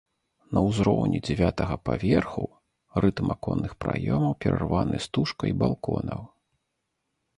[0.57, 2.45] На ўзроўні дзявятага паверху
[3.05, 6.21] рытм аконных праёмаў перарваны стужкай балконаў.